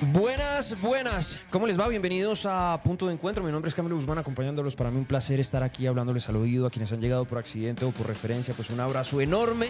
[0.00, 1.40] Buenas, buenas.
[1.50, 1.88] ¿Cómo les va?
[1.88, 3.42] Bienvenidos a Punto de Encuentro.
[3.42, 4.76] Mi nombre es Camilo Guzmán, acompañándolos.
[4.76, 7.84] Para mí un placer estar aquí hablándoles al oído a quienes han llegado por accidente
[7.84, 8.54] o por referencia.
[8.54, 9.66] Pues un abrazo enorme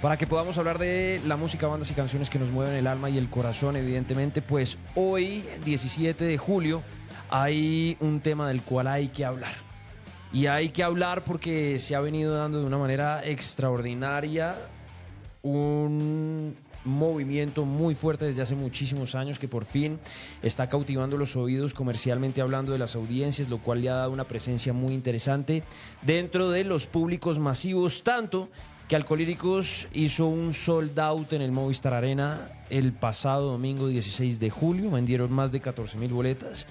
[0.00, 3.10] para que podamos hablar de la música, bandas y canciones que nos mueven el alma
[3.10, 3.76] y el corazón.
[3.76, 6.82] Evidentemente, pues hoy, 17 de julio,
[7.28, 9.54] hay un tema del cual hay que hablar.
[10.32, 14.56] Y hay que hablar porque se ha venido dando de una manera extraordinaria
[15.42, 19.98] un movimiento muy fuerte desde hace muchísimos años que por fin
[20.42, 24.28] está cautivando los oídos comercialmente hablando de las audiencias, lo cual le ha dado una
[24.28, 25.62] presencia muy interesante
[26.02, 28.48] dentro de los públicos masivos, tanto
[28.88, 34.48] que Alcolíricos hizo un sold out en el Movistar Arena el pasado domingo 16 de
[34.48, 36.66] julio, vendieron más de 14 mil boletas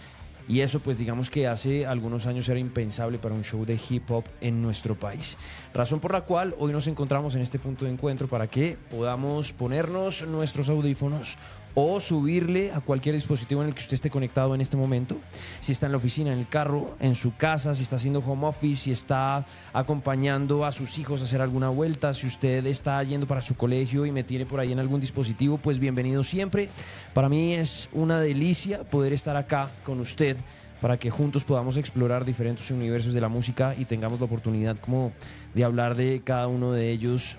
[0.48, 4.10] y eso pues digamos que hace algunos años era impensable para un show de hip
[4.10, 5.38] hop en nuestro país.
[5.74, 9.54] Razón por la cual hoy nos encontramos en este punto de encuentro para que podamos
[9.54, 11.38] ponernos nuestros audífonos
[11.80, 15.22] o subirle a cualquier dispositivo en el que usted esté conectado en este momento.
[15.60, 18.48] Si está en la oficina, en el carro, en su casa, si está haciendo home
[18.48, 23.28] office, si está acompañando a sus hijos a hacer alguna vuelta, si usted está yendo
[23.28, 26.70] para su colegio y me tiene por ahí en algún dispositivo, pues bienvenido siempre.
[27.14, 30.36] Para mí es una delicia poder estar acá con usted
[30.82, 35.12] para que juntos podamos explorar diferentes universos de la música y tengamos la oportunidad como
[35.54, 37.38] de hablar de cada uno de ellos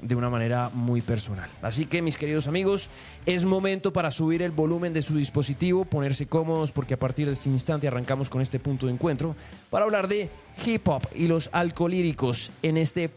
[0.00, 1.50] de una manera muy personal.
[1.62, 2.90] Así que mis queridos amigos,
[3.24, 7.32] es momento para subir el volumen de su dispositivo, ponerse cómodos porque a partir de
[7.32, 9.36] este instante arrancamos con este punto de encuentro
[9.70, 10.30] para hablar de
[10.64, 13.10] hip hop y los alcolíricos en este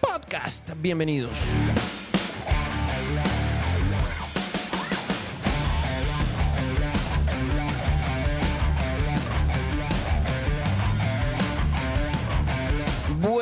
[0.00, 0.70] podcast.
[0.80, 1.52] Bienvenidos.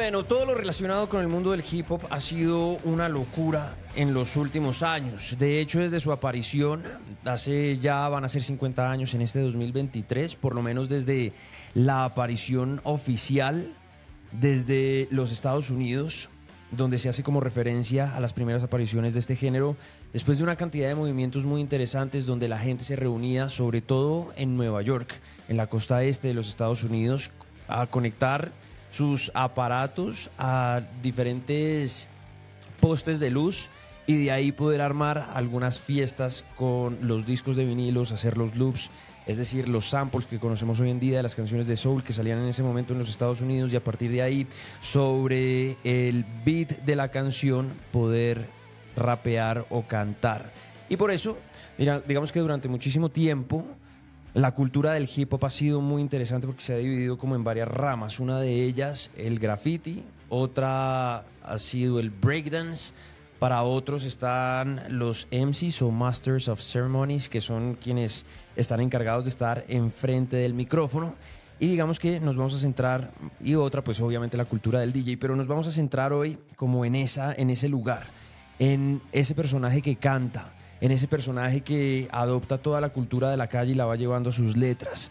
[0.06, 4.14] Bueno, todo lo relacionado con el mundo del hip hop ha sido una locura en
[4.14, 5.34] los últimos años.
[5.36, 6.84] De hecho, desde su aparición,
[7.24, 11.32] hace ya van a ser 50 años en este 2023, por lo menos desde
[11.74, 13.74] la aparición oficial
[14.30, 16.28] desde los Estados Unidos,
[16.70, 19.76] donde se hace como referencia a las primeras apariciones de este género,
[20.12, 24.32] después de una cantidad de movimientos muy interesantes donde la gente se reunía, sobre todo
[24.36, 25.12] en Nueva York,
[25.48, 27.32] en la costa este de los Estados Unidos,
[27.66, 28.52] a conectar
[28.96, 32.08] sus aparatos a diferentes
[32.80, 33.68] postes de luz
[34.06, 38.90] y de ahí poder armar algunas fiestas con los discos de vinilos, hacer los loops,
[39.26, 42.14] es decir, los samples que conocemos hoy en día de las canciones de soul que
[42.14, 44.46] salían en ese momento en los Estados Unidos y a partir de ahí
[44.80, 48.48] sobre el beat de la canción poder
[48.96, 50.52] rapear o cantar.
[50.88, 51.36] Y por eso,
[51.76, 53.66] digamos que durante muchísimo tiempo
[54.34, 57.44] la cultura del hip hop ha sido muy interesante porque se ha dividido como en
[57.44, 58.20] varias ramas.
[58.20, 62.92] Una de ellas, el graffiti, otra ha sido el breakdance.
[63.38, 68.24] Para otros están los MCs o Masters of Ceremonies, que son quienes
[68.56, 71.14] están encargados de estar enfrente del micrófono.
[71.58, 75.16] Y digamos que nos vamos a centrar, y otra, pues obviamente la cultura del DJ,
[75.16, 78.04] pero nos vamos a centrar hoy como en, esa, en ese lugar,
[78.58, 83.48] en ese personaje que canta, en ese personaje que adopta toda la cultura de la
[83.48, 85.10] calle y la va llevando a sus letras.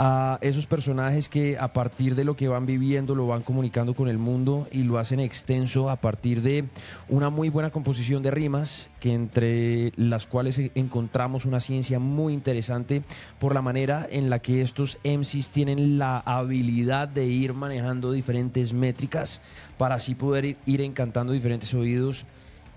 [0.00, 4.08] A esos personajes que a partir de lo que van viviendo lo van comunicando con
[4.08, 6.66] el mundo y lo hacen extenso a partir de
[7.08, 13.02] una muy buena composición de rimas que entre las cuales encontramos una ciencia muy interesante
[13.40, 18.72] por la manera en la que estos MCs tienen la habilidad de ir manejando diferentes
[18.74, 19.40] métricas
[19.78, 22.24] para así poder ir encantando diferentes oídos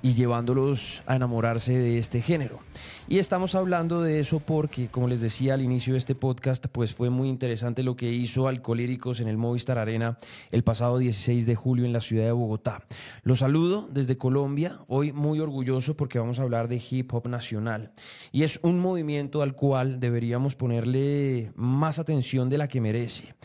[0.02, 2.60] y llevándolos a enamorarse de este género.
[3.08, 6.96] Y estamos hablando de eso porque, como les decía al inicio de este podcast, pues
[6.96, 10.18] fue muy interesante lo que hizo Alcolíricos en el Movistar Arena
[10.52, 12.86] el pasado 16 de julio en la ciudad de Bogotá.
[13.24, 17.92] Los saludo desde Colombia, hoy muy orgulloso porque vamos a hablar de hip hop nacional.
[18.32, 23.36] Y es un movimiento al cual deberíamos ponerle más atención de la que merece.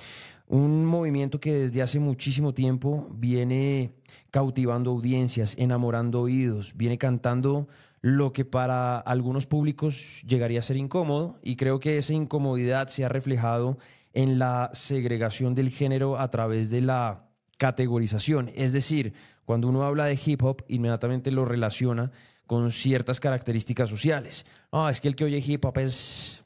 [0.48, 3.92] Un movimiento que desde hace muchísimo tiempo viene
[4.30, 7.66] cautivando audiencias, enamorando oídos, viene cantando
[8.00, 13.04] lo que para algunos públicos llegaría a ser incómodo y creo que esa incomodidad se
[13.04, 13.78] ha reflejado
[14.12, 17.28] en la segregación del género a través de la
[17.58, 18.50] categorización.
[18.54, 19.14] Es decir,
[19.44, 22.12] cuando uno habla de hip hop, inmediatamente lo relaciona
[22.46, 24.46] con ciertas características sociales.
[24.70, 26.44] Ah, es que el que oye hip hop es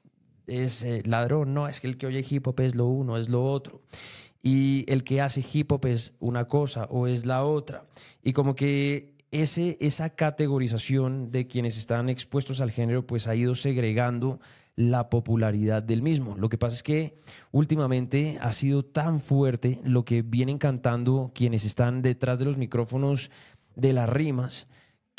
[0.50, 3.28] es eh, ladrón, no, es que el que oye hip hop es lo uno, es
[3.28, 3.82] lo otro.
[4.42, 7.84] y el que hace hip hop es una cosa o es la otra.
[8.22, 13.54] Y como que ese, esa categorización de quienes están expuestos al género pues ha ido
[13.54, 14.40] segregando
[14.76, 16.36] la popularidad del mismo.
[16.36, 17.18] Lo que pasa es que
[17.52, 23.30] últimamente ha sido tan fuerte lo que vienen cantando quienes están detrás de los micrófonos
[23.76, 24.66] de las rimas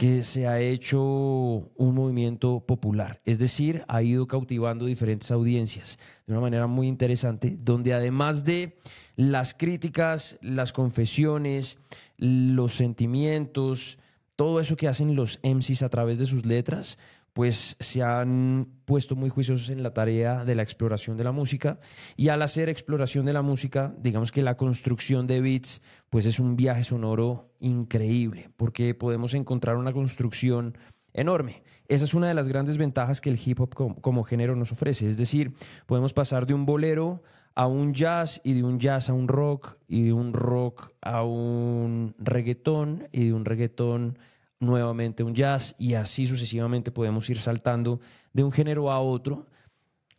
[0.02, 6.34] que se ha hecho un movimiento popular, es decir, ha ido cautivando diferentes audiencias de
[6.34, 8.80] una manera muy interesante, donde además de
[9.16, 11.78] las críticas, las confesiones,
[12.18, 14.00] los sentimientos,
[14.36, 16.98] todo eso que hacen los MCs a través de sus letras,
[17.34, 21.80] pues se han puesto muy juiciosos en la tarea de la exploración de la música
[22.18, 26.40] y al hacer exploración de la música, digamos que la construcción de beats, pues es
[26.40, 30.78] un viaje sonoro increíble, porque podemos encontrar una construcción
[31.14, 31.64] enorme.
[31.88, 35.08] Esa es una de las grandes ventajas que el hip hop como, género nos ofrece,
[35.08, 35.54] es decir,
[35.86, 37.22] podemos pasar de un bolero
[37.54, 41.24] a un jazz y de un jazz a un rock y de un rock a
[41.24, 44.18] un reggaetón y de un reggaetón
[44.62, 48.00] nuevamente un jazz y así sucesivamente podemos ir saltando
[48.32, 49.48] de un género a otro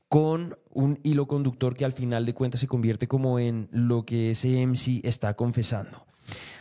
[0.08, 4.32] con un hilo conductor que al final de cuentas se convierte como en lo que
[4.32, 6.04] ese MC está confesando.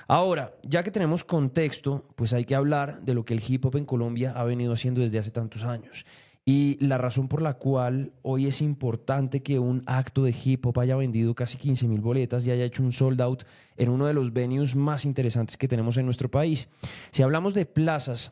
[0.07, 3.75] Ahora, ya que tenemos contexto, pues hay que hablar de lo que el hip hop
[3.75, 6.05] en Colombia ha venido haciendo desde hace tantos años.
[6.43, 10.79] Y la razón por la cual hoy es importante que un acto de hip hop
[10.79, 13.43] haya vendido casi 15 mil boletas y haya hecho un sold out
[13.77, 16.67] en uno de los venues más interesantes que tenemos en nuestro país.
[17.11, 18.31] Si hablamos de plazas,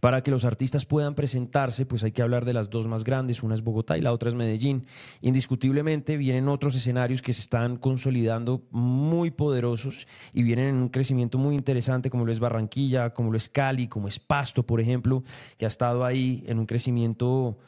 [0.00, 3.42] para que los artistas puedan presentarse, pues hay que hablar de las dos más grandes,
[3.42, 4.86] una es Bogotá y la otra es Medellín.
[5.20, 11.38] Indiscutiblemente vienen otros escenarios que se están consolidando muy poderosos y vienen en un crecimiento
[11.38, 15.22] muy interesante, como lo es Barranquilla, como lo es Cali, como es Pasto, por ejemplo,
[15.58, 17.58] que ha estado ahí en un crecimiento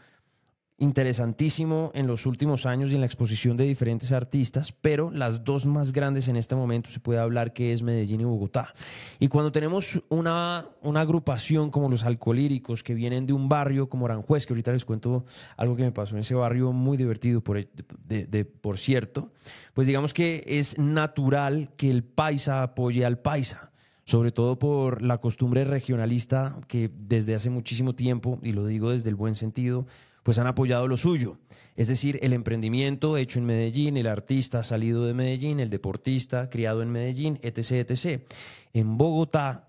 [0.82, 5.64] interesantísimo en los últimos años y en la exposición de diferentes artistas, pero las dos
[5.64, 8.75] más grandes en este momento se puede hablar que es Medellín y Bogotá.
[9.20, 14.06] Y cuando tenemos una, una agrupación como los alcolíricos que vienen de un barrio como
[14.06, 15.25] Aranjuez, que ahorita les cuento
[15.56, 19.31] algo que me pasó en ese barrio muy divertido, por, de, por cierto,
[19.75, 23.70] pues digamos que es natural que el paisa apoye al paisa
[24.05, 29.11] sobre todo por la costumbre regionalista que desde hace muchísimo tiempo, y lo digo desde
[29.11, 29.87] el buen sentido,
[30.23, 31.39] pues han apoyado lo suyo.
[31.77, 36.83] Es decir, el emprendimiento hecho en Medellín, el artista salido de Medellín, el deportista criado
[36.83, 38.23] en Medellín, etc., etc.
[38.73, 39.69] En Bogotá,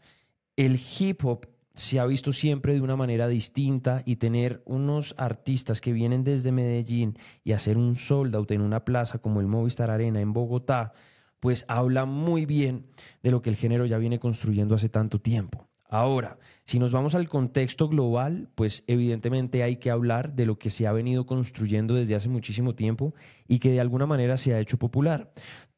[0.55, 5.81] el hip hop se ha visto siempre de una manera distinta y tener unos artistas
[5.81, 9.89] que vienen desde Medellín y hacer un sold out en una plaza como el Movistar
[9.89, 10.93] Arena en Bogotá,
[11.39, 12.85] pues habla muy bien
[13.23, 15.62] de lo que el género ya viene construyendo hace tanto tiempo.
[15.93, 20.71] Ahora, si nos vamos al contexto global, pues evidentemente hay que hablar de lo que
[20.71, 23.13] se ha venido construyendo desde hace muchísimo tiempo
[23.47, 25.31] y que de alguna manera se ha hecho popular.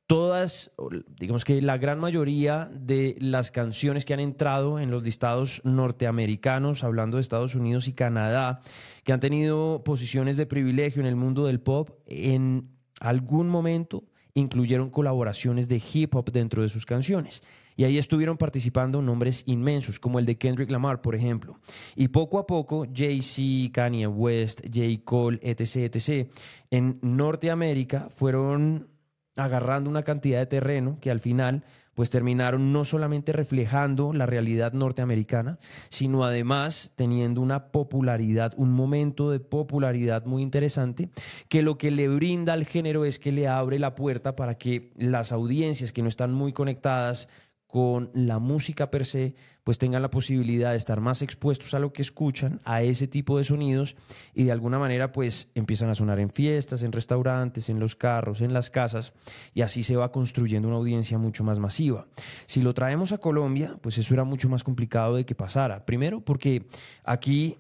[0.08, 0.72] Todas,
[1.20, 6.86] digamos que la gran mayoría de las canciones que han entrado en los listados norteamericanos,
[6.86, 8.62] hablando de Estados Unidos y Canadá,
[9.04, 12.70] que han tenido posiciones de privilegio en el mundo del pop, en
[13.02, 17.44] algún momento incluyeron colaboraciones de hip hop dentro de sus canciones.
[17.76, 21.60] Y ahí estuvieron participando nombres inmensos, como el de Kendrick Lamar, por ejemplo.
[21.96, 25.02] Y poco a poco, Jay-Z, Kanye West, J.
[25.04, 26.32] Cole, etc., etc.,
[26.72, 28.90] en Norteamérica fueron
[29.36, 31.64] agarrando una cantidad de terreno que al final
[31.96, 35.58] pues terminaron no solamente reflejando la realidad norteamericana,
[35.90, 41.10] sino además teniendo una popularidad, un momento de popularidad muy interesante,
[41.48, 44.92] que lo que le brinda al género es que le abre la puerta para que
[44.98, 47.30] las audiencias que no están muy conectadas
[47.76, 51.92] con la música per se, pues tengan la posibilidad de estar más expuestos a lo
[51.92, 53.98] que escuchan, a ese tipo de sonidos,
[54.34, 58.40] y de alguna manera pues empiezan a sonar en fiestas, en restaurantes, en los carros,
[58.40, 59.12] en las casas,
[59.54, 62.08] y así se va construyendo una audiencia mucho más masiva.
[62.46, 65.86] Si lo traemos a Colombia, pues eso era mucho más complicado de que pasara.
[65.86, 66.68] Primero porque
[67.04, 67.58] aquí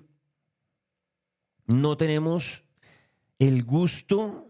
[1.67, 2.63] no tenemos
[3.38, 4.50] el gusto,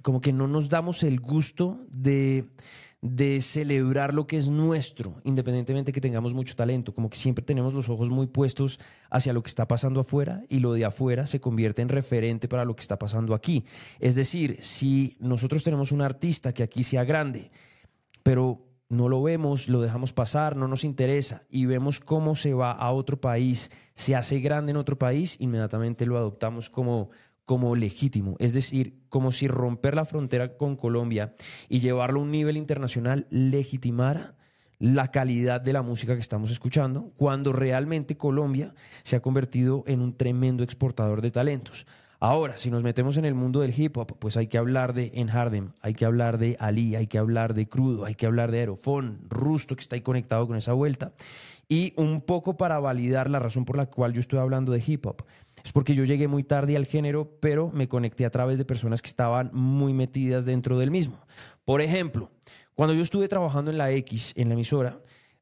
[0.00, 2.46] como que no nos damos el gusto de
[3.02, 7.72] de celebrar lo que es nuestro, independientemente que tengamos mucho talento, como que siempre tenemos
[7.74, 11.40] los ojos muy puestos hacia lo que está pasando afuera y lo de afuera se
[11.40, 13.64] convierte en referente para lo que está pasando aquí.
[14.00, 17.50] Es decir, si nosotros tenemos un artista que aquí sea grande,
[18.22, 22.72] pero no lo vemos, lo dejamos pasar, no nos interesa y vemos cómo se va
[22.72, 27.10] a otro país, se hace grande en otro país, inmediatamente lo adoptamos como,
[27.46, 28.36] como legítimo.
[28.38, 31.34] Es decir, como si romper la frontera con Colombia
[31.68, 34.34] y llevarlo a un nivel internacional legitimara
[34.78, 38.74] la calidad de la música que estamos escuchando, cuando realmente Colombia
[39.04, 41.86] se ha convertido en un tremendo exportador de talentos.
[42.18, 45.12] Ahora, si nos metemos en el mundo del hip hop, pues hay que hablar de
[45.14, 48.50] En Harden, hay que hablar de Ali, hay que hablar de Crudo, hay que hablar
[48.50, 51.12] de Aerofón, Rusto, que está ahí conectado con esa vuelta.
[51.68, 55.04] Y un poco para validar la razón por la cual yo estoy hablando de hip
[55.06, 55.24] hop.
[55.66, 59.02] Es porque yo llegué muy tarde al género, pero me conecté a través de personas
[59.02, 61.18] que estaban muy metidas dentro del mismo.
[61.64, 62.30] Por ejemplo,
[62.76, 65.00] cuando yo estuve trabajando en la X, en la emisora,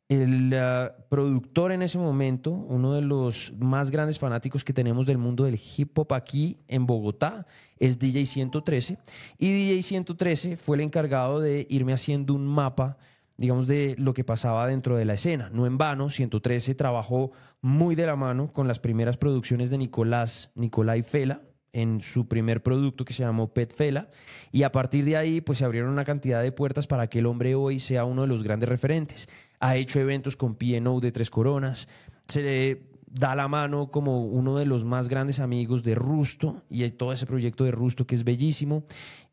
[0.09, 5.19] el eh, productor en ese momento, uno de los más grandes fanáticos que tenemos del
[5.19, 7.47] mundo del hip hop aquí en Bogotá,
[7.79, 8.97] es DJ 113.
[9.37, 12.97] Y DJ 113 fue el encargado de irme haciendo un mapa,
[13.37, 15.51] digamos, de lo que pasaba dentro de la escena.
[15.53, 17.33] No en vano, 113 trabajó
[17.65, 21.41] muy de la mano con las primeras producciones de Nicolás, Nicolai Fela,
[21.73, 24.11] en su primer producto que se llamó Pet Fela.
[24.53, 27.27] Y a partir de ahí pues se abrieron una cantidad de puertas para que el
[27.27, 29.31] hombre hoy sea uno de los grandes referentes.
[29.61, 31.89] Ha hecho eventos con P&O de Tres Coronas,
[32.29, 36.87] se le da la mano como uno de los más grandes amigos de Rusto y
[36.91, 38.85] todo ese proyecto de Rusto que es bellísimo.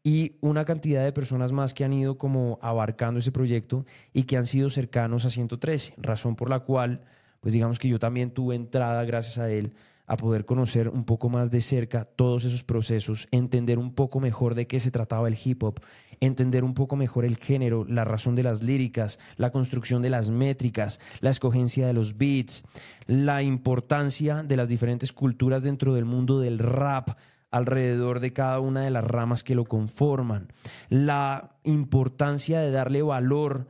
[0.05, 4.37] Y una cantidad de personas más que han ido como abarcando ese proyecto y que
[4.37, 7.01] han sido cercanos a 113, razón por la cual
[7.41, 9.73] pues digamos que yo también tuve entrada gracias a él
[10.07, 14.55] a poder conocer un poco más de cerca todos esos procesos, entender un poco mejor
[14.55, 15.79] de qué se trataba el hip hop,
[16.19, 20.29] entender un poco mejor el género, la razón de las líricas, la construcción de las
[20.29, 22.63] métricas, la escogencia de los beats,
[23.07, 27.11] la importancia de las diferentes culturas dentro del mundo del rap
[27.49, 30.49] alrededor de cada una de las ramas que lo conforman,
[30.89, 33.67] la importancia de darle valor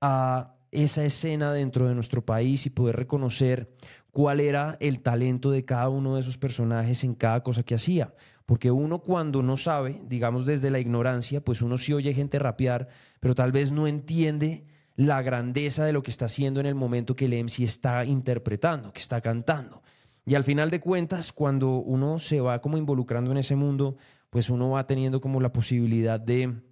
[0.00, 3.70] a esa escena dentro de nuestro país y poder reconocer
[4.10, 8.14] cuál era el talento de cada uno de esos personajes en cada cosa que hacía.
[8.46, 12.88] Porque uno cuando no sabe, digamos desde la ignorancia, pues uno sí oye gente rapear,
[13.20, 14.64] pero tal vez no entiende
[14.96, 18.92] la grandeza de lo que está haciendo en el momento que el MC está interpretando,
[18.92, 19.82] que está cantando.
[20.24, 23.96] Y al final de cuentas, cuando uno se va como involucrando en ese mundo,
[24.30, 26.62] pues uno va teniendo como la posibilidad de,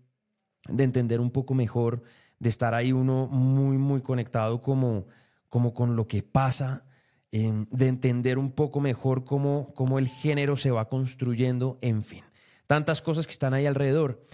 [0.69, 2.03] de entender un poco mejor,
[2.41, 5.07] de estar ahí uno muy, muy conectado como,
[5.49, 6.85] como con lo que pasa
[7.31, 12.25] de entender un poco mejor cómo, cómo el género se va construyendo, en fin.
[12.67, 14.25] Tantas cosas que están ahí alrededor.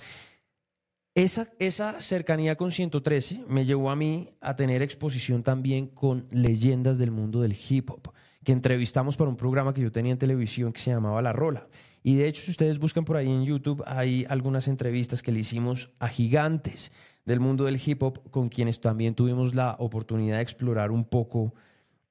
[1.14, 6.98] Esa, esa, cercanía con 113 me llevó a mí a tener exposición también con leyendas
[6.98, 8.12] del mundo del hip hop,
[8.44, 11.68] que entrevistamos para un programa que yo tenía en televisión que se llamaba La Rola.
[12.02, 15.40] Y de hecho, si ustedes buscan por ahí en YouTube, hay algunas entrevistas que le
[15.40, 16.92] hicimos a gigantes
[17.26, 21.52] del mundo del hip hop, con quienes también tuvimos la oportunidad de explorar un poco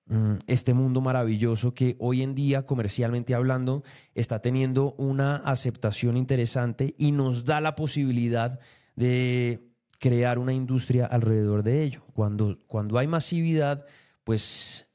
[0.08, 6.94] Mm, este mundo maravilloso que hoy en día, comercialmente hablando, está teniendo una aceptación interesante
[7.00, 8.60] y nos da la posibilidad
[8.96, 9.68] de
[9.98, 12.04] crear una industria alrededor de ello.
[12.14, 13.88] Cuando, cuando hay masividad,
[14.24, 14.88] pues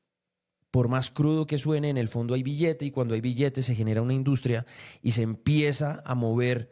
[0.71, 3.75] por más crudo que suene, en el fondo hay billete y cuando hay billete se
[3.75, 4.65] genera una industria
[5.03, 6.71] y se empieza a mover,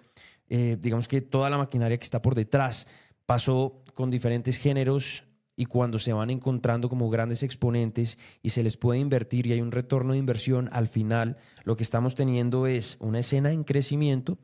[0.49, 2.87] eh, digamos que toda la maquinaria que está por detrás.
[3.29, 8.79] Pasó con diferentes géneros y cuando se van encontrando como grandes exponentes y se les
[8.79, 12.97] puede invertir y hay un retorno de inversión, al final lo que estamos teniendo es
[13.01, 14.39] una escena en crecimiento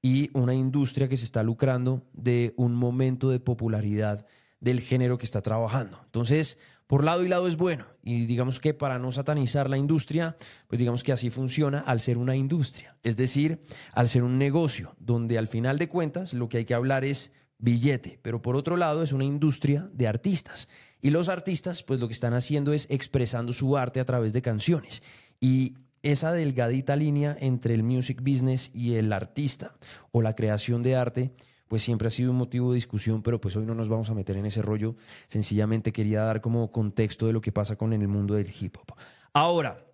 [0.00, 4.24] y una industria que se está lucrando de un momento de popularidad
[4.58, 6.00] del género que está trabajando.
[6.06, 6.56] Entonces,
[6.86, 7.84] por lado y lado es bueno.
[8.02, 12.16] Y digamos que para no satanizar la industria, pues digamos que así funciona al ser
[12.16, 12.96] una industria.
[13.02, 13.60] Es decir,
[13.92, 17.32] al ser un negocio, donde al final de cuentas lo que hay que hablar es
[17.60, 20.68] billete, pero por otro lado es una industria de artistas.
[21.00, 24.42] Y los artistas, pues lo que están haciendo es expresando su arte a través de
[24.42, 25.02] canciones.
[25.40, 29.74] Y esa delgadita línea entre el music business y el artista
[30.12, 31.32] o la creación de arte,
[31.68, 34.14] pues siempre ha sido un motivo de discusión, pero pues hoy no nos vamos a
[34.14, 34.96] meter en ese rollo.
[35.28, 38.96] Sencillamente quería dar como contexto de lo que pasa con el mundo del hip hop.
[39.32, 39.86] Ahora,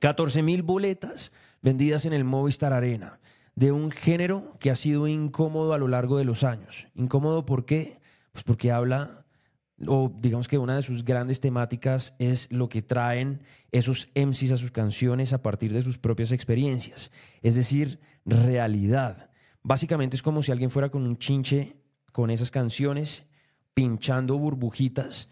[0.00, 1.30] 14 mil boletas
[1.62, 3.20] vendidas en el Movistar Arena
[3.54, 6.88] de un género que ha sido incómodo a lo largo de los años.
[6.94, 8.00] Incómodo ¿por qué?
[8.32, 9.24] Pues porque habla,
[9.86, 13.42] o digamos que una de sus grandes temáticas es lo que traen
[13.72, 17.10] esos MCs a sus canciones a partir de sus propias experiencias,
[17.42, 19.30] es decir, realidad.
[19.62, 21.80] Básicamente es como si alguien fuera con un chinche
[22.12, 23.24] con esas canciones,
[23.72, 25.28] pinchando burbujitas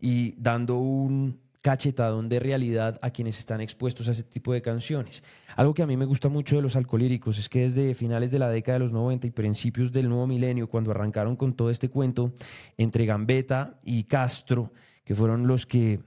[0.00, 5.24] y dando un cachetadón de realidad a quienes están expuestos a ese tipo de canciones.
[5.56, 8.38] Algo que a mí me gusta mucho de los alcolíricos es que desde finales de
[8.38, 11.88] la década de los 90 y principios del nuevo milenio, cuando arrancaron con todo este
[11.88, 12.34] cuento
[12.76, 16.00] entre Gambetta y Castro, que fueron los que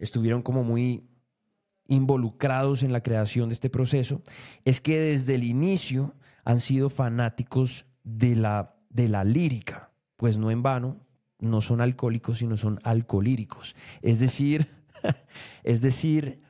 [0.00, 1.08] estuvieron como muy
[1.86, 4.20] involucrados en la creación de este proceso,
[4.64, 10.50] es que desde el inicio han sido fanáticos de la, de la lírica, pues no
[10.50, 11.06] en vano,
[11.38, 13.76] no son alcohólicos, sino son alcolíricos.
[14.02, 14.77] Es decir,
[15.64, 16.42] es decir,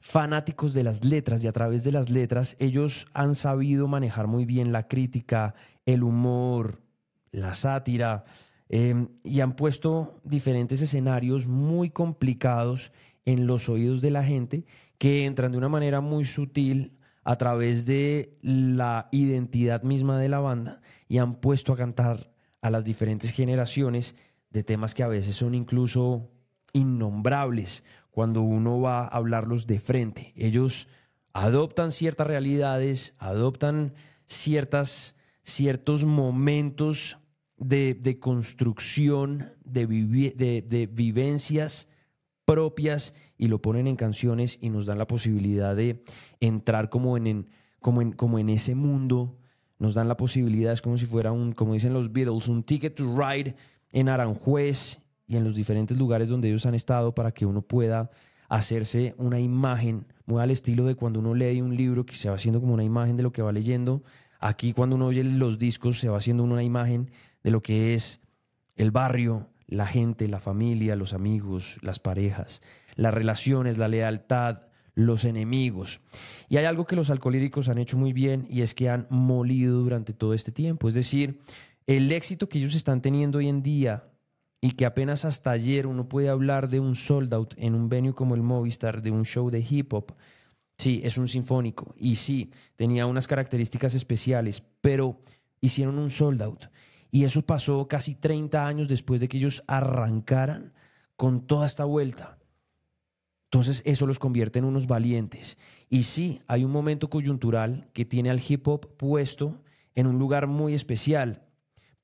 [0.00, 4.44] fanáticos de las letras y a través de las letras ellos han sabido manejar muy
[4.44, 6.82] bien la crítica, el humor,
[7.30, 8.24] la sátira
[8.68, 12.92] em, y han puesto diferentes escenarios muy complicados
[13.24, 14.64] en los oídos de la gente
[14.98, 20.38] que entran de una manera muy sutil a través de la identidad misma de la
[20.38, 22.30] banda y han puesto a cantar
[22.62, 24.14] a las diferentes generaciones
[24.50, 26.30] de temas que a veces son incluso
[26.76, 30.32] innombrables cuando uno va a hablarlos de frente.
[30.36, 30.88] Ellos
[31.32, 33.94] adoptan ciertas realidades, adoptan
[34.26, 37.18] ciertas, ciertos momentos
[37.58, 41.88] de, construcción, de, de, vivencias
[42.44, 46.02] propias y lo ponen en canciones y nos dan la posibilidad de
[46.40, 47.48] entrar como en,
[47.80, 49.36] como en, como en ese mundo.
[49.78, 52.94] Nos dan la posibilidad, es como si fuera un, como dicen los Beatles, un ticket
[52.94, 53.56] to ride
[53.92, 58.10] en Aranjuez y en los diferentes lugares donde ellos han estado para que uno pueda
[58.48, 62.36] hacerse una imagen muy al estilo de cuando uno lee un libro que se va
[62.36, 64.02] haciendo como una imagen de lo que va leyendo.
[64.40, 67.10] Aquí cuando uno oye los discos se va haciendo una imagen
[67.42, 68.20] de lo que es
[68.76, 72.62] el barrio, la gente, la familia, los amigos, las parejas,
[72.94, 74.60] las relaciones, la lealtad,
[74.94, 76.00] los enemigos.
[76.48, 79.80] Y hay algo que los alcohólicos han hecho muy bien y es que han molido
[79.80, 80.88] durante todo este tiempo.
[80.88, 81.40] Es decir,
[81.86, 84.04] el éxito que ellos están teniendo hoy en día
[84.66, 88.16] y que apenas hasta ayer uno puede hablar de un sold out en un venue
[88.16, 90.16] como el Movistar, de un show de hip hop.
[90.76, 95.20] Sí, es un sinfónico y sí, tenía unas características especiales, pero
[95.60, 96.64] hicieron un sold out.
[97.12, 100.72] Y eso pasó casi 30 años después de que ellos arrancaran
[101.14, 102.36] con toda esta vuelta.
[103.44, 105.58] Entonces eso los convierte en unos valientes.
[105.88, 109.62] Y sí, hay un momento coyuntural que tiene al hip hop puesto
[109.94, 111.45] en un lugar muy especial.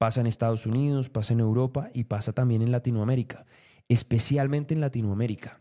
[0.02, 3.46] Pasa en Estados Unidos, pasa en Europa y pasa también en Latinoamérica,
[3.88, 5.60] especialmente en Latinoamérica.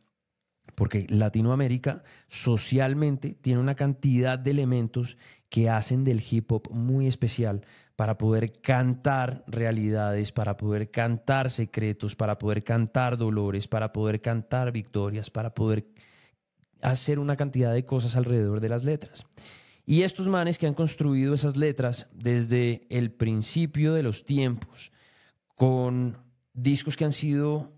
[0.73, 7.67] Porque Latinoamérica socialmente tiene una cantidad de elementos que hacen del hip hop muy especial
[7.95, 14.71] para poder cantar realidades, para poder cantar secretos, para poder cantar dolores, para poder cantar
[14.71, 15.85] victorias, para poder
[16.81, 19.23] hacer una cantidad de cosas alrededor de las letras.
[19.91, 24.89] Y estos manes que han construido esas letras desde el principio de los tiempos,
[25.57, 26.15] con
[26.53, 27.73] discos que han sido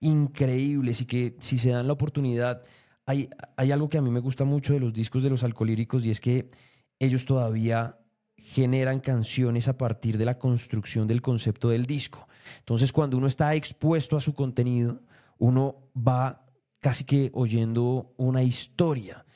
[0.00, 2.64] increíbles y que si se dan la oportunidad,
[3.04, 6.06] hay, hay algo que a mí me gusta mucho de los discos de los alcolíricos
[6.06, 6.48] y es que
[6.98, 7.98] ellos todavía
[8.34, 12.28] generan canciones a partir de la construcción del concepto del disco.
[12.60, 15.02] Entonces, cuando uno está expuesto a su contenido,
[15.36, 16.46] uno va
[16.80, 19.26] casi que oyendo una historia.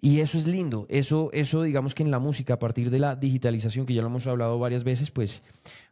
[0.00, 0.86] Y eso es lindo.
[0.88, 4.08] Eso, eso digamos que en la música, a partir de la digitalización, que ya lo
[4.08, 5.42] hemos hablado varias veces, pues,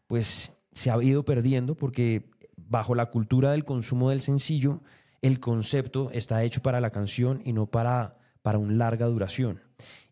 [0.06, 4.82] pues se ha ido perdiendo porque bajo la cultura del consumo del sencillo,
[5.22, 9.62] el concepto está hecho para la canción y no para, para una larga duración.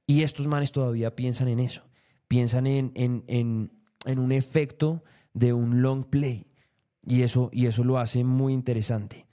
[0.06, 1.82] Y estos manes todavía piensan en eso.
[2.28, 3.72] Piensan en, en, en,
[4.06, 6.46] en un efecto de un long play.
[7.06, 9.26] Y eso, y eso lo hace muy interesante.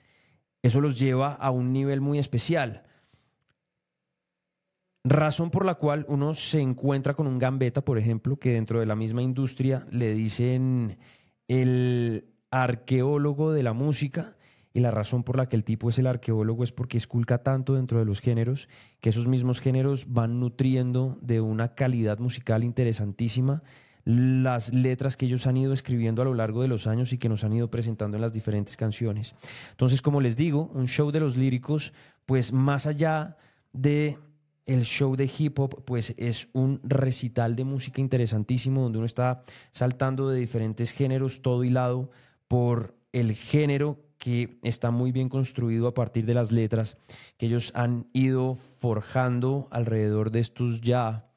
[0.61, 2.83] Eso los lleva a un nivel muy especial
[5.03, 8.85] Razón por la cual uno se encuentra con un gambeta, por ejemplo, que dentro de
[8.85, 10.97] la misma industria le dicen
[11.47, 14.35] el arqueólogo de la música.
[14.71, 17.73] Y la razón por la que el tipo es el arqueólogo es porque esculca tanto
[17.73, 23.63] dentro de los géneros que esos mismos géneros van nutriendo de una calidad musical interesantísima
[24.05, 27.29] las letras que ellos han ido escribiendo a lo largo de los años y que
[27.29, 29.35] nos han ido presentando en las diferentes canciones.
[29.71, 31.93] Entonces, como les digo, un show de los líricos,
[32.25, 33.37] pues más allá
[33.71, 34.17] de
[34.69, 39.43] el show de hip hop pues es un recital de música interesantísimo donde uno está
[39.71, 42.11] saltando de diferentes géneros, todo hilado
[42.47, 46.97] por el género que está muy bien construido a partir de las letras
[47.37, 51.27] que ellos han ido forjando alrededor de estos ya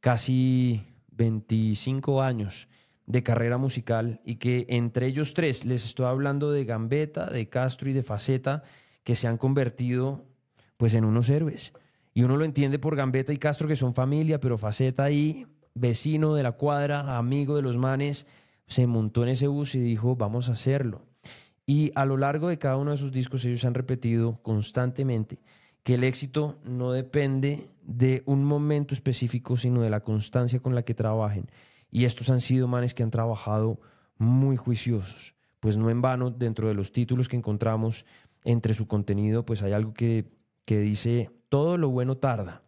[0.00, 2.68] casi 25 años
[3.06, 7.88] de carrera musical y que entre ellos tres, les estoy hablando de Gambetta, de Castro
[7.88, 8.64] y de Faceta,
[9.02, 10.26] que se han convertido
[10.76, 11.72] pues en unos héroes.
[12.16, 16.34] Y uno lo entiende por Gambetta y Castro, que son familia, pero Faceta ahí, vecino
[16.34, 18.26] de la cuadra, amigo de los manes,
[18.66, 21.02] se montó en ese bus y dijo, vamos a hacerlo.
[21.66, 25.40] Y a lo largo de cada uno de sus discos ellos han repetido constantemente
[25.82, 30.84] que el éxito no depende de un momento específico, sino de la constancia con la
[30.84, 31.50] que trabajen.
[31.90, 33.78] Y estos han sido manes que han trabajado
[34.16, 35.34] muy juiciosos.
[35.60, 38.06] Pues no en vano, dentro de los títulos que encontramos
[38.42, 40.34] entre su contenido, pues hay algo que,
[40.66, 42.62] que dice todo lo bueno tarda.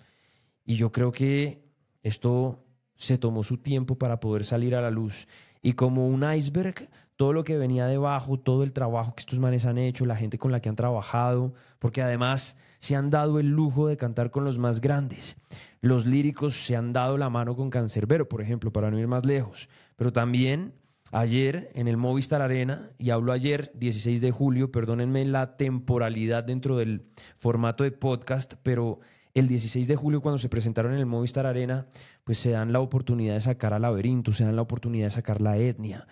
[0.65, 1.63] Y yo creo que
[2.03, 2.65] esto
[2.97, 5.29] se tomó su tiempo para poder salir a la luz.
[5.61, 9.67] Y como un iceberg, todo lo que venía debajo, todo el trabajo que estos manes
[9.67, 13.49] han hecho, la gente con la que han trabajado, porque además se han dado el
[13.49, 15.37] lujo de cantar con los más grandes.
[15.81, 19.27] Los líricos se han dado la mano con Cancerbero, por ejemplo, para no ir más
[19.27, 20.75] lejos, pero también
[21.11, 26.77] ayer en el Movistar Arena, y hablo ayer, 16 de julio, perdónenme la temporalidad dentro
[26.77, 27.07] del
[27.39, 29.01] formato de podcast, pero
[29.35, 31.87] el 16 de julio cuando se presentaron en el Movistar Arena,
[32.25, 35.41] pues se dan la oportunidad de sacar a Laberinto, se dan la oportunidad de sacar
[35.41, 36.07] la etnia.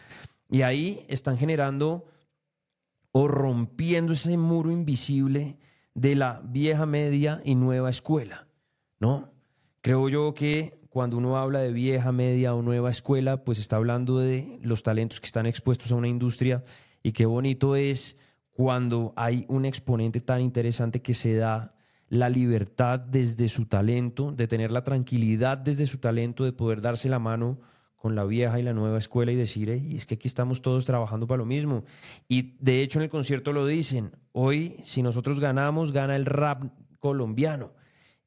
[0.49, 2.07] Y ahí están generando
[3.13, 5.59] o rompiendo ese muro invisible
[5.95, 8.47] de la vieja media y nueva escuela,
[9.01, 9.33] ¿no?
[9.81, 14.19] Creo yo que cuando uno habla de vieja, media o nueva escuela, pues está hablando
[14.19, 16.65] de los talentos que están expuestos a una industria
[17.03, 18.17] y qué bonito es
[18.51, 21.75] cuando hay un exponente tan interesante que se da
[22.09, 27.11] la libertad desde su talento, de tener la tranquilidad desde su talento, de poder darse
[27.11, 27.61] la mano
[27.97, 31.27] con la vieja y la nueva escuela y decir, es que aquí estamos todos trabajando
[31.27, 31.85] para lo mismo.
[32.27, 36.65] Y de hecho en el concierto lo dicen, hoy si nosotros ganamos, gana el rap
[37.01, 37.75] colombiano.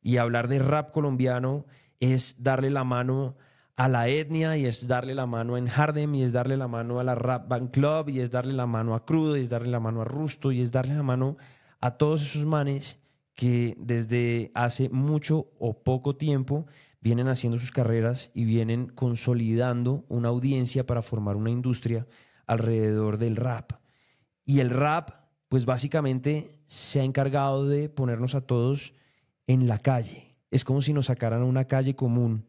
[0.03, 1.65] Y hablar de rap colombiano
[1.99, 3.35] es darle la mano
[3.75, 6.99] a la etnia y es darle la mano en Hardem y es darle la mano
[6.99, 9.69] a la Rap Band Club y es darle la mano a Crudo y es darle
[9.69, 11.37] la mano a Rusto y es darle la mano
[11.79, 12.99] a todos esos manes
[13.35, 16.65] que desde hace mucho o poco tiempo
[16.99, 22.05] vienen haciendo sus carreras y vienen consolidando una audiencia para formar una industria
[22.47, 23.71] alrededor del rap.
[24.43, 25.11] Y el rap,
[25.47, 28.93] pues básicamente se ha encargado de ponernos a todos
[29.47, 30.28] en la calle.
[30.51, 32.45] Es como si nos sacaran a una calle común,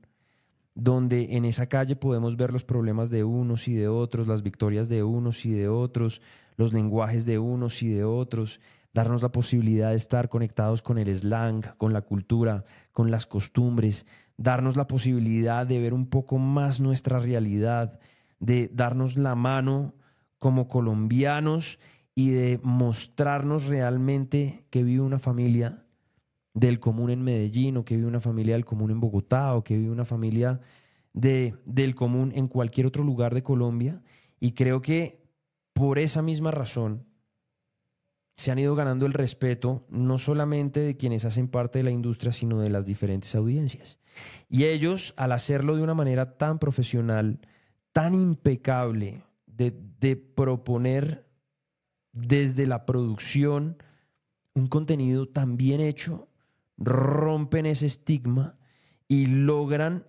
[0.75, 4.89] donde en esa calle podemos ver los problemas de unos y de otros, las victorias
[4.89, 6.23] de unos y de otros,
[6.57, 8.61] los lenguajes de unos y de otros,
[8.93, 14.07] darnos la posibilidad de estar conectados con el slang, con la cultura, con las costumbres,
[14.37, 18.01] darnos la posibilidad de ver un poco más nuestra realidad,
[18.39, 19.95] de darnos la mano
[20.39, 21.79] como colombianos
[22.15, 25.85] y de mostrarnos realmente que vive una familia
[26.55, 29.77] del común en Medellín o que vive una familia del común en Bogotá o que
[29.77, 30.61] vive una familia
[31.13, 34.03] de, del común en cualquier otro lugar de Colombia.
[34.39, 35.23] Y creo que
[35.73, 37.07] por esa misma razón
[38.37, 42.33] se han ido ganando el respeto no solamente de quienes hacen parte de la industria,
[42.33, 43.99] sino de las diferentes audiencias.
[44.49, 47.41] Y ellos, al hacerlo de una manera tan profesional,
[47.93, 51.27] tan impecable, de, de proponer
[52.13, 53.77] desde la producción
[54.55, 56.30] un contenido tan bien hecho,
[56.81, 58.57] rompen ese estigma
[59.07, 60.07] y logran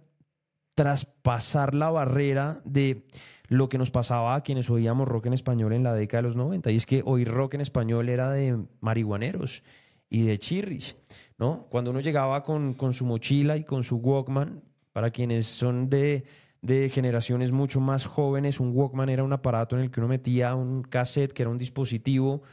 [0.74, 3.06] traspasar la barrera de
[3.48, 6.38] lo que nos pasaba a quienes oíamos rock en español en la década de los
[6.38, 6.72] 90.
[6.72, 9.64] Y es que oír rock en español era de marihuaneros
[10.10, 10.96] y de chirris,
[11.38, 11.68] ¿no?
[11.70, 16.24] Cuando uno llegaba con, con su mochila y con su Walkman, para quienes son de,
[16.62, 20.56] de generaciones mucho más jóvenes, un Walkman era un aparato en el que uno metía
[20.56, 22.44] un cassette, que era un dispositivo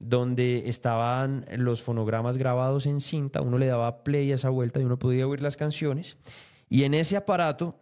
[0.00, 4.84] donde estaban los fonogramas grabados en cinta, uno le daba play a esa vuelta y
[4.84, 6.16] uno podía oír las canciones.
[6.68, 7.78] Y en ese aparato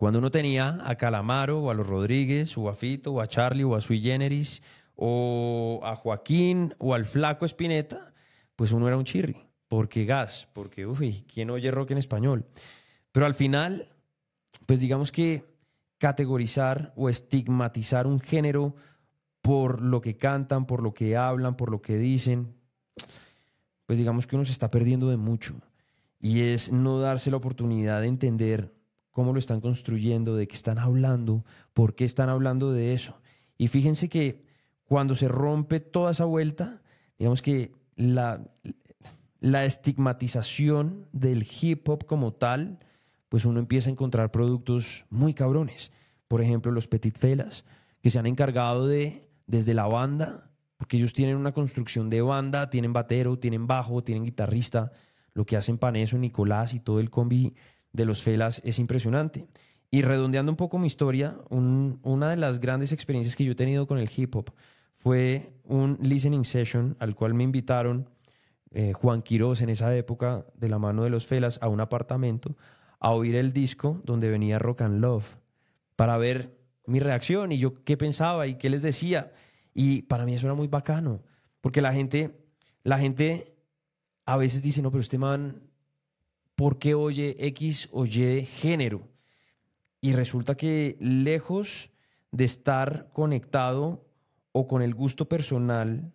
[0.00, 3.64] cuando uno tenía a Calamaro o a los Rodríguez o a Fito o a Charlie
[3.64, 4.62] o a Sui Generis
[4.94, 8.14] o a Joaquín o al Flaco Espineta,
[8.56, 9.36] pues uno era un chirri.
[9.68, 12.46] Porque gas, porque, uy, ¿quién oye rock en español?
[13.12, 13.88] Pero al final,
[14.64, 15.44] pues digamos que
[15.98, 18.76] categorizar o estigmatizar un género
[19.42, 22.54] por lo que cantan, por lo que hablan, por lo que dicen,
[23.86, 25.60] pues digamos que uno se está perdiendo de mucho.
[26.20, 28.74] Y es no darse la oportunidad de entender
[29.10, 33.20] cómo lo están construyendo, de qué están hablando, por qué están hablando de eso.
[33.56, 34.44] Y fíjense que
[34.84, 36.82] cuando se rompe toda esa vuelta,
[37.18, 38.44] digamos que la,
[39.40, 42.78] la estigmatización del hip hop como tal,
[43.28, 45.90] pues uno empieza a encontrar productos muy cabrones.
[46.28, 47.64] Por ejemplo, los Petit Felas,
[48.02, 52.70] que se han encargado de, desde la banda, porque ellos tienen una construcción de banda,
[52.70, 54.92] tienen batero, tienen bajo, tienen guitarrista,
[55.34, 57.54] lo que hacen Paneso, Nicolás y todo el combi
[57.92, 59.48] de los Felas es impresionante.
[59.90, 63.88] Y redondeando un poco mi historia, una de las grandes experiencias que yo he tenido
[63.88, 64.52] con el hip hop
[64.98, 68.08] fue un listening session al cual me invitaron
[68.70, 72.56] eh, Juan Quiroz en esa época de la mano de los Felas a un apartamento
[73.00, 75.38] a oír el disco donde venía Rock and Love
[75.96, 79.32] para ver mi reacción y yo qué pensaba y qué les decía.
[79.74, 81.22] Y para mí eso era muy bacano,
[81.60, 82.44] porque la gente,
[82.82, 83.56] la gente
[84.24, 85.62] a veces dice, no, pero este man
[86.54, 89.08] por qué oye X o Y género.
[90.00, 91.90] Y resulta que lejos
[92.32, 94.06] de estar conectado
[94.52, 96.12] o con el gusto personal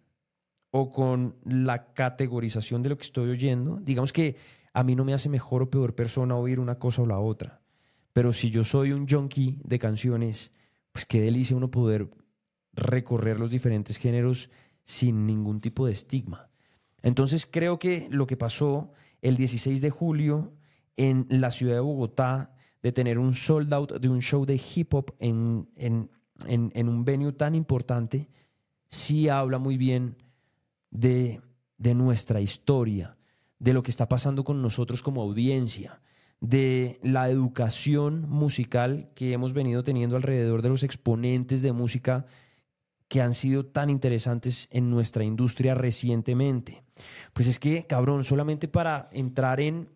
[0.72, 4.36] o con la categorización de lo que estoy oyendo, digamos que
[4.74, 7.62] a mí no me hace mejor o peor persona oír una cosa o la otra.
[8.16, 10.54] Pero si yo soy un junkie de canciones,
[10.94, 12.10] pues qué delicia uno poder
[12.72, 14.50] recorrer los diferentes géneros
[14.86, 16.50] sin ningún tipo de estigma.
[17.02, 20.54] Entonces creo que lo que pasó el 16 de julio
[20.96, 24.94] en la ciudad de Bogotá, de tener un sold out de un show de hip
[24.94, 25.68] hop en,
[26.48, 28.30] un venue tan importante,
[28.88, 30.16] sí habla muy bien
[30.90, 31.42] de
[31.80, 33.18] nuestra historia,
[33.60, 36.00] de lo que está pasando con nosotros como audiencia,
[36.50, 42.26] de la educación musical que hemos venido teniendo alrededor de los exponentes de música
[43.08, 46.84] que han sido tan interesantes en nuestra industria recientemente.
[47.34, 49.90] Pues es que, cabrón, solamente para entrar en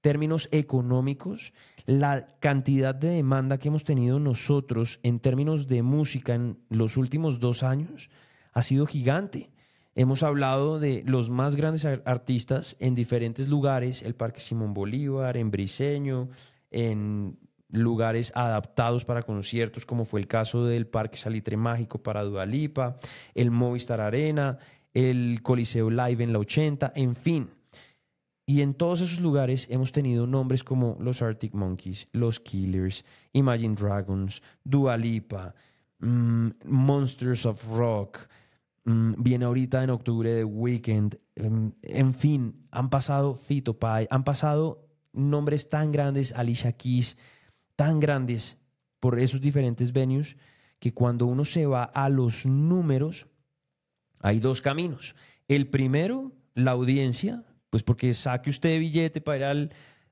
[0.00, 1.52] términos económicos,
[1.86, 7.40] la cantidad de demanda que hemos tenido nosotros en términos de música en los últimos
[7.40, 8.10] dos años
[8.52, 9.50] ha sido gigante.
[9.98, 15.50] Hemos hablado de los más grandes artistas en diferentes lugares, el Parque Simón Bolívar, en
[15.50, 16.28] Briseño,
[16.70, 17.38] en
[17.70, 22.98] lugares adaptados para conciertos, como fue el caso del Parque Salitre Mágico para Dualipa,
[23.34, 24.58] el Movistar Arena,
[24.92, 27.48] el Coliseo Live en la 80, en fin.
[28.44, 33.74] Y en todos esos lugares hemos tenido nombres como los Arctic Monkeys, los Killers, Imagine
[33.74, 35.54] Dragons, Dualipa,
[36.00, 38.28] mm, Monsters of Rock,
[38.86, 44.88] viene ahorita en octubre de Weekend, em, en fin, han pasado Fito Pai, han pasado
[45.12, 47.16] nombres tan grandes, Alicia Keys,
[47.74, 48.58] tan grandes
[49.00, 50.36] por esos diferentes venues,
[50.78, 53.26] que cuando uno se va a los números,
[54.20, 55.16] hay dos caminos.
[55.48, 59.70] El primero, la audiencia, pues porque saque usted billete para ir al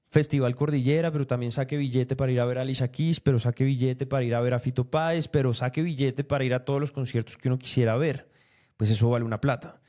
[0.09, 3.65] Festival Cordillera, pero también saque billete para ir a ver a Alicia Keys, pero saque
[3.65, 6.81] billete para ir a ver a Fito Páez, pero saque billete para ir a todos
[6.81, 8.34] los conciertos que uno quisiera ver.
[8.77, 9.81] Pues eso vale una plata.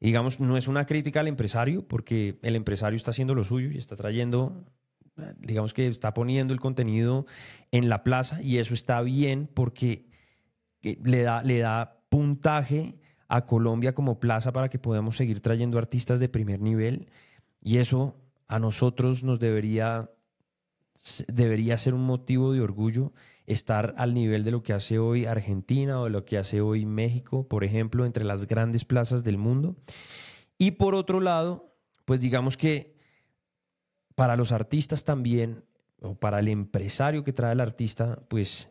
[0.00, 3.78] digamos, no es una crítica al empresario, porque el empresario está haciendo lo suyo y
[3.78, 4.64] está trayendo,
[5.38, 7.26] digamos que está poniendo el contenido
[7.72, 10.06] en la plaza y eso está bien porque
[10.82, 15.78] eh, le da, le da puntaje a Colombia como plaza para que podamos seguir trayendo
[15.78, 17.08] artistas de primer nivel
[17.62, 20.10] y eso a nosotros nos debería,
[21.28, 23.12] debería ser un motivo de orgullo
[23.46, 26.86] estar al nivel de lo que hace hoy Argentina o de lo que hace hoy
[26.86, 29.76] México, por ejemplo, entre las grandes plazas del mundo.
[30.56, 32.96] Y por otro lado, pues digamos que
[34.14, 35.64] para los artistas también,
[36.00, 38.70] o para el empresario que trae al artista, pues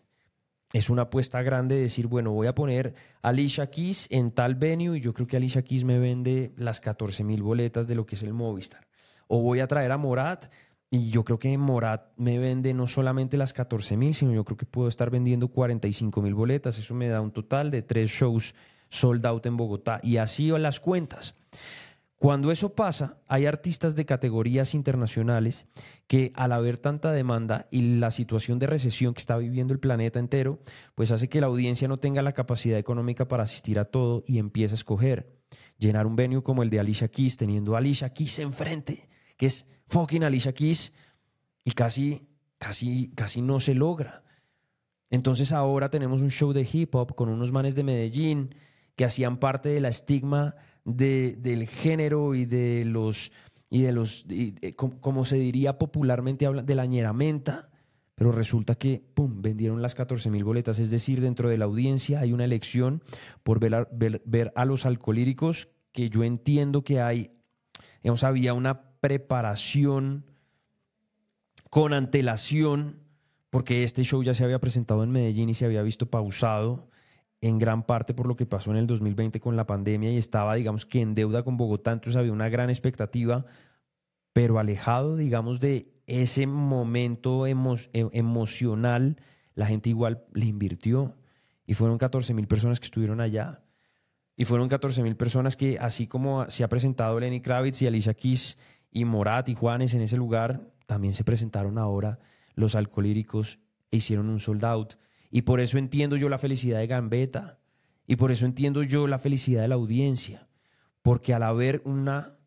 [0.72, 4.98] es una apuesta grande decir, bueno, voy a poner a Alicia Keys en tal venue
[4.98, 8.16] y yo creo que Alicia Keys me vende las 14 mil boletas de lo que
[8.16, 8.88] es el Movistar.
[9.28, 10.52] O voy a traer a Morat
[10.94, 14.58] y yo creo que Morat me vende no solamente las 14 mil, sino yo creo
[14.58, 16.78] que puedo estar vendiendo 45 mil boletas.
[16.78, 18.54] Eso me da un total de tres shows
[18.90, 20.00] sold out en Bogotá.
[20.04, 21.34] Y así van las cuentas.
[22.18, 25.66] Cuando eso pasa, hay artistas de categorías internacionales
[26.06, 30.20] que al haber tanta demanda y la situación de recesión que está viviendo el planeta
[30.20, 30.60] entero,
[30.94, 34.38] pues hace que la audiencia no tenga la capacidad económica para asistir a todo y
[34.38, 35.42] empieza a escoger.
[35.80, 39.10] Llenar un venue como el de Alicia Keys, teniendo a Alicia Keys enfrente,
[39.46, 40.94] es fucking Alicia Keys,
[41.64, 42.28] y casi,
[42.58, 44.24] casi, casi no se logra.
[45.10, 48.56] Entonces ahora tenemos un show de hip hop con unos manes de Medellín
[48.96, 53.32] que hacían parte de la estigma de, del género y de los,
[53.70, 57.70] y de los eh, como, se diría popularmente, de la ñeramenta,
[58.16, 60.80] pero resulta que, ¡pum!, vendieron las 14 mil boletas.
[60.80, 63.04] Es decir, dentro de la audiencia hay una elección
[63.44, 67.32] por ver a, ver, a los alcohólicos que yo entiendo que hay,
[68.02, 70.24] digamos, había una preparación
[71.70, 73.02] con antelación,
[73.50, 76.88] porque este show ya se había presentado en Medellín y se había visto pausado
[77.42, 80.56] en gran parte por lo que pasó en el 2020 con la pandemia y estaba,
[80.56, 83.46] digamos, que en deuda con Bogotá, entonces había una gran expectativa,
[84.32, 87.52] pero alejado, digamos, de ese momento e,
[88.14, 89.18] emocional,
[89.54, 91.18] la gente igual le invirtió
[91.68, 93.66] y fueron 14 mil personas que estuvieron allá.
[94.38, 98.14] Y fueron 14 mil personas que, así como se ha presentado Lenny Kravitz y Alicia
[98.14, 98.58] Keys
[98.94, 102.20] y Morat y Juanes en ese lugar, también se presentaron ahora
[102.54, 103.60] los alcohólicos
[103.92, 104.94] e hicieron un sold out.
[105.32, 107.60] Y por eso entiendo yo la felicidad de Gambetta.
[108.06, 110.48] Y por eso entiendo yo la felicidad de la audiencia.
[111.02, 112.38] Porque al haber una,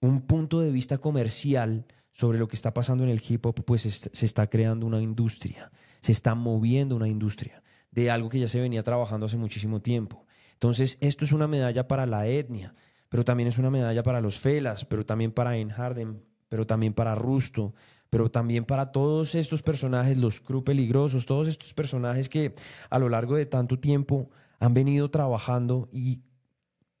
[0.00, 3.82] un punto de vista comercial sobre lo que está pasando en el hip hop, pues
[3.82, 5.72] se está creando una industria.
[6.00, 10.24] Se está moviendo una industria de algo que ya se venía trabajando hace muchísimo tiempo.
[10.52, 12.74] Entonces, esto es una medalla para la etnia,
[13.14, 17.14] pero también es una medalla para los Felas, pero también para Enharden, pero también para
[17.14, 17.72] Rusto,
[18.10, 22.56] pero también para todos estos personajes, los crew peligrosos, todos estos personajes que
[22.90, 26.22] a lo largo de tanto tiempo han venido trabajando y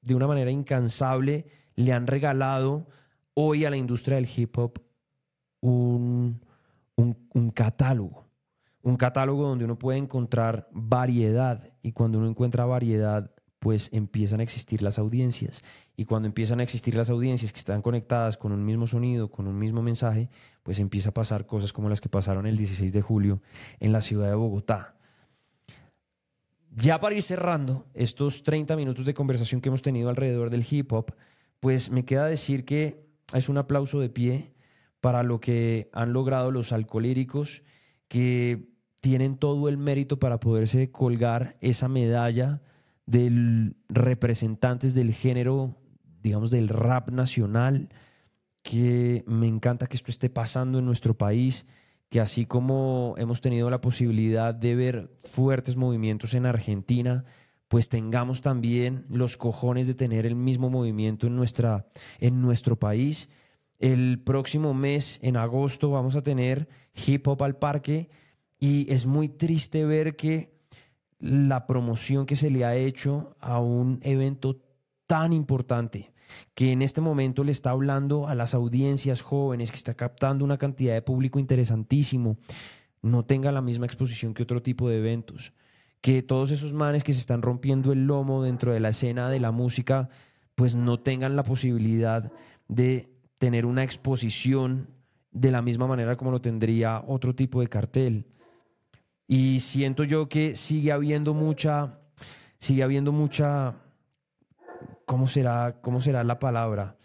[0.02, 2.86] de una manera incansable le han regalado
[3.34, 4.80] hoy a la industria del hip hop
[5.62, 6.40] un,
[6.94, 8.24] un, catálogo,
[8.82, 14.42] un catálogo donde uno puede encontrar variedad y cuando uno encuentra variedad, pues empiezan a
[14.42, 15.62] existir las audiencias.
[15.96, 19.46] Y cuando empiezan a existir las audiencias que están conectadas con un mismo sonido, con
[19.46, 20.28] un mismo mensaje,
[20.62, 23.40] pues empieza a pasar cosas como las que pasaron el 16 de julio
[23.80, 24.96] en la ciudad de Bogotá.
[26.76, 30.92] Ya para ir cerrando estos 30 minutos de conversación que hemos tenido alrededor del hip
[30.92, 31.14] hop,
[31.60, 34.52] pues me queda decir que es un aplauso de pie
[35.00, 37.62] para lo que han logrado los alcohólicos
[38.08, 38.68] que
[39.00, 42.62] tienen todo el mérito para poderse colgar esa medalla
[43.06, 45.76] de representantes del género,
[46.24, 47.90] digamos, del rap nacional,
[48.62, 51.66] que me encanta que esto esté pasando en nuestro país,
[52.08, 57.24] que así como hemos tenido la posibilidad de ver fuertes movimientos en Argentina,
[57.68, 61.86] pues tengamos también los cojones de tener el mismo movimiento en, nuestra,
[62.20, 63.28] en nuestro país.
[63.78, 66.68] El próximo mes, en agosto, vamos a tener
[67.06, 68.08] Hip Hop al Parque
[68.58, 70.54] y es muy triste ver que
[71.18, 74.62] la promoción que se le ha hecho a un evento
[75.06, 76.13] tan importante
[76.54, 80.58] que en este momento le está hablando a las audiencias jóvenes, que está captando una
[80.58, 82.36] cantidad de público interesantísimo,
[83.02, 85.52] no tenga la misma exposición que otro tipo de eventos.
[86.00, 89.40] Que todos esos manes que se están rompiendo el lomo dentro de la escena de
[89.40, 90.08] la música,
[90.54, 92.32] pues no tengan la posibilidad
[92.68, 94.88] de tener una exposición
[95.32, 98.26] de la misma manera como lo tendría otro tipo de cartel.
[99.26, 101.98] Y siento yo que sigue habiendo mucha,
[102.58, 103.74] sigue habiendo mucha
[105.06, 106.96] ¿cómo será, cómo será la palabra?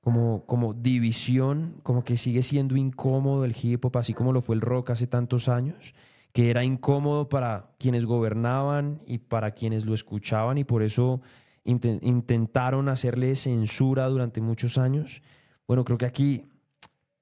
[0.00, 4.54] Como, como división, como que sigue siendo incómodo el hip hop, así como lo fue
[4.54, 5.94] el rock hace tantos años,
[6.32, 11.20] que era incómodo para quienes gobernaban y para quienes lo escuchaban y por eso
[11.64, 15.22] intentaron hacerle censura durante muchos años.
[15.66, 16.46] Bueno, creo que aquí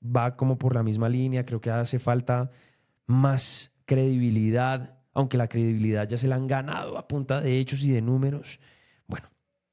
[0.04, 2.50] va como por la misma línea, creo que hace falta
[3.06, 7.90] más credibilidad, aunque la credibilidad ya se la han ganado a punta de hechos y
[7.90, 8.60] de números.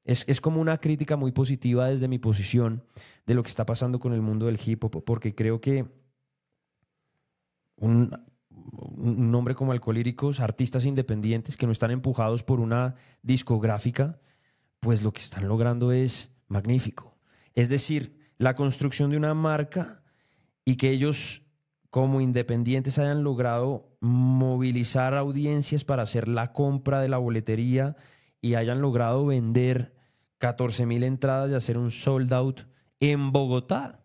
[0.04, 2.84] Es, como una crítica muy positiva desde mi posición
[3.26, 5.86] de lo que está pasando con el mundo del hip hop, porque creo que
[7.76, 8.10] un,
[8.50, 14.20] un nombre como Alcohólicos, artistas independientes que no están empujados por una discográfica,
[14.80, 17.16] pues lo que están logrando es magnífico.
[17.54, 20.02] Es decir, la construcción de una marca
[20.66, 21.42] y que ellos
[21.88, 27.96] como independientes hayan logrado movilizar audiencias para hacer la compra de la boletería
[28.40, 29.93] y hayan logrado vender
[30.44, 32.60] 14 mil entradas y hacer un sold out
[33.00, 34.04] en Bogotá,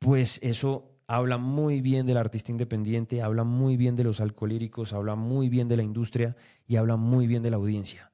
[0.00, 5.14] pues eso habla muy bien del artista independiente, habla muy bien de los alcohólicos, habla
[5.14, 6.34] muy bien de la industria
[6.66, 8.10] y habla muy bien de la audiencia.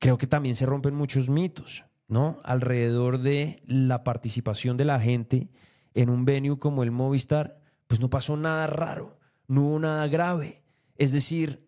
[0.00, 2.40] Creo que también se rompen muchos mitos, ¿no?
[2.42, 5.50] Alrededor de la participación de la gente
[5.92, 10.64] en un venue como el Movistar, pues no pasó nada raro, no hubo nada grave.
[10.96, 11.67] Es decir,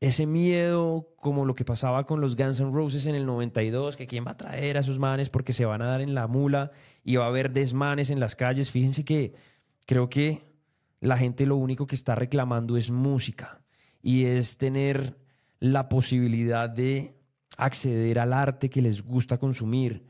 [0.00, 4.06] ese miedo, como lo que pasaba con los Guns N' Roses en el 92, que
[4.06, 6.70] quién va a traer a esos manes porque se van a dar en la mula
[7.02, 8.70] y va a haber desmanes en las calles.
[8.70, 9.34] Fíjense que
[9.86, 10.42] creo que
[11.00, 13.60] la gente lo único que está reclamando es música
[14.00, 15.18] y es tener
[15.58, 17.16] la posibilidad de
[17.56, 20.06] acceder al arte que les gusta consumir.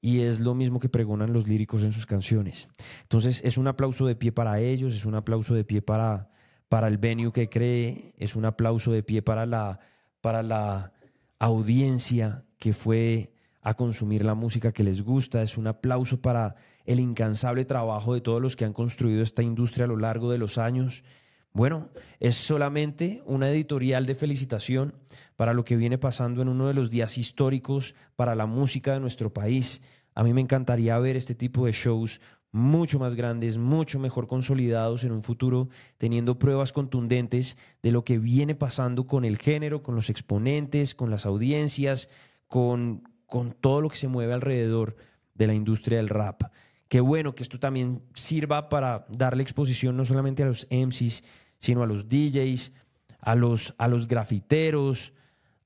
[0.00, 2.68] Y es lo mismo que pregonan los líricos en sus canciones.
[3.02, 6.30] Entonces es un aplauso de pie para ellos, es un aplauso de pie para
[6.68, 9.80] para el venue que cree, es un aplauso de pie para la,
[10.20, 10.92] para la
[11.38, 17.00] audiencia que fue a consumir la música que les gusta, es un aplauso para el
[17.00, 20.58] incansable trabajo de todos los que han construido esta industria a lo largo de los
[20.58, 21.04] años.
[21.52, 21.88] Bueno,
[22.20, 24.94] es solamente una editorial de felicitación
[25.36, 29.00] para lo que viene pasando en uno de los días históricos para la música de
[29.00, 29.82] nuestro país.
[30.14, 35.04] A mí me encantaría ver este tipo de shows mucho más grandes, mucho mejor consolidados
[35.04, 39.94] en un futuro, teniendo pruebas contundentes de lo que viene pasando con el género, con
[39.94, 42.08] los exponentes, con las audiencias,
[42.46, 44.96] con, con todo lo que se mueve alrededor
[45.34, 46.44] de la industria del rap.
[46.88, 51.22] Qué bueno que esto también sirva para darle exposición no solamente a los MCs,
[51.60, 52.72] sino a los DJs,
[53.20, 55.12] a los, a los grafiteros,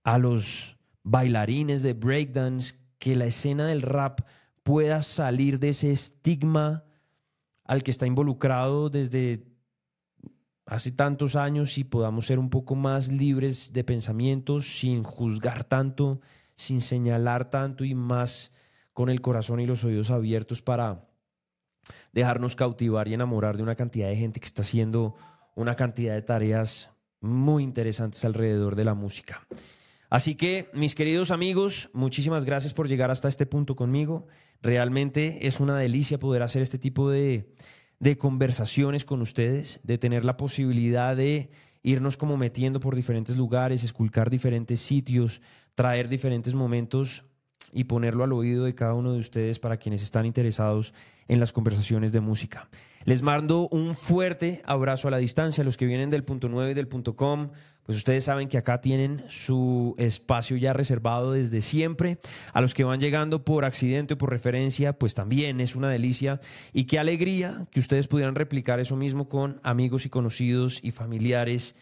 [0.03, 4.21] a los bailarines de breakdance, que la escena del rap
[4.63, 6.85] pueda salir de ese estigma
[7.65, 9.45] al que está involucrado desde
[10.67, 16.21] hace tantos años y podamos ser un poco más libres de pensamientos sin juzgar tanto,
[16.55, 18.53] sin señalar tanto y más
[18.93, 21.09] con el corazón y los oídos abiertos para
[22.13, 25.15] dejarnos cautivar y enamorar de una cantidad de gente que está haciendo
[25.55, 29.47] una cantidad de tareas muy interesantes alrededor de la música.
[30.11, 34.27] Así que, mis queridos amigos, muchísimas gracias por llegar hasta este punto conmigo.
[34.63, 37.53] Realmente es una delicia poder hacer este tipo de,
[37.99, 41.51] de conversaciones con ustedes, de tener la posibilidad de
[41.83, 45.41] irnos como metiendo por diferentes lugares, esculcar diferentes sitios,
[45.75, 47.25] traer diferentes momentos
[47.73, 50.93] y ponerlo al oído de cada uno de ustedes para quienes están interesados
[51.29, 52.69] en las conversaciones de música.
[53.05, 55.65] Les mando un fuerte abrazo a la distancia.
[55.65, 57.51] Los que vienen del punto 9 y del punto com,
[57.85, 62.19] pues ustedes saben que acá tienen su espacio ya reservado desde siempre.
[62.53, 66.41] A los que van llegando por accidente o por referencia, pues también es una delicia.
[66.73, 71.75] Y qué alegría que ustedes pudieran replicar eso mismo con amigos y conocidos y familiares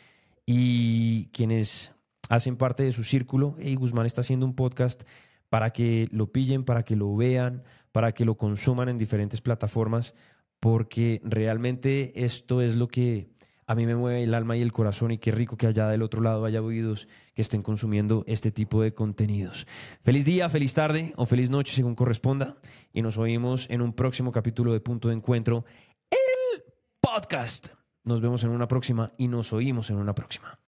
[0.46, 1.92] y quienes
[2.30, 3.55] hacen parte de su círculo.
[3.59, 5.03] Y Guzmán está haciendo un podcast
[5.51, 10.14] para que lo pillen, para que lo vean, para que lo consuman en diferentes plataformas,
[10.61, 13.28] porque realmente esto es lo que
[13.70, 16.02] a mí me mueve el alma y el corazón y qué rico que allá del
[16.02, 19.64] otro lado haya oídos que estén consumiendo este tipo de contenidos.
[20.02, 22.56] Feliz día, feliz tarde o feliz noche según corresponda
[22.92, 25.64] y nos oímos en un próximo capítulo de Punto de Encuentro,
[26.10, 26.64] el
[27.00, 27.68] podcast.
[28.02, 30.58] Nos vemos en una próxima y nos oímos en una próxima.